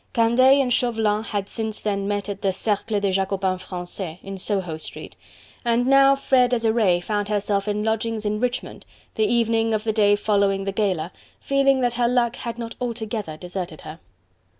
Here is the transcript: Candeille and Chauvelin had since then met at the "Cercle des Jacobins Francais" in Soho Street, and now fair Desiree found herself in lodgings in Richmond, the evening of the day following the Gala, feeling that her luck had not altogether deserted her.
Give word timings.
Candeille 0.13 0.59
and 0.63 0.73
Chauvelin 0.73 1.21
had 1.25 1.47
since 1.47 1.79
then 1.79 2.07
met 2.07 2.27
at 2.27 2.41
the 2.41 2.51
"Cercle 2.51 2.99
des 2.99 3.11
Jacobins 3.11 3.61
Francais" 3.61 4.19
in 4.23 4.35
Soho 4.35 4.75
Street, 4.77 5.15
and 5.63 5.85
now 5.85 6.15
fair 6.15 6.47
Desiree 6.47 6.99
found 6.99 7.29
herself 7.29 7.67
in 7.67 7.83
lodgings 7.83 8.25
in 8.25 8.39
Richmond, 8.39 8.83
the 9.13 9.27
evening 9.31 9.75
of 9.75 9.83
the 9.83 9.93
day 9.93 10.15
following 10.15 10.63
the 10.63 10.71
Gala, 10.71 11.11
feeling 11.39 11.81
that 11.81 11.93
her 11.93 12.07
luck 12.07 12.35
had 12.37 12.57
not 12.57 12.73
altogether 12.81 13.37
deserted 13.37 13.81
her. 13.81 13.99